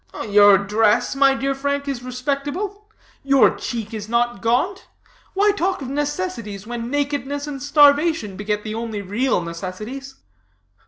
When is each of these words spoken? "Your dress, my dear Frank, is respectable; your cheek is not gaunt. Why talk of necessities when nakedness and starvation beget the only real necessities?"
"Your 0.27 0.57
dress, 0.57 1.15
my 1.15 1.35
dear 1.35 1.53
Frank, 1.53 1.87
is 1.87 2.01
respectable; 2.01 2.89
your 3.21 3.55
cheek 3.55 3.93
is 3.93 4.09
not 4.09 4.41
gaunt. 4.41 4.87
Why 5.35 5.51
talk 5.51 5.79
of 5.83 5.89
necessities 5.89 6.65
when 6.65 6.89
nakedness 6.89 7.45
and 7.45 7.61
starvation 7.61 8.35
beget 8.35 8.63
the 8.63 8.73
only 8.73 9.03
real 9.03 9.41
necessities?" 9.41 10.15